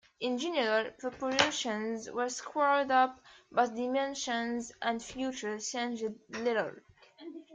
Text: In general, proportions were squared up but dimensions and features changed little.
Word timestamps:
In 0.19 0.39
general, 0.39 0.89
proportions 0.97 2.09
were 2.09 2.27
squared 2.27 2.89
up 2.89 3.21
but 3.51 3.75
dimensions 3.75 4.71
and 4.81 4.99
features 4.99 5.71
changed 5.71 6.05
little. 6.29 6.71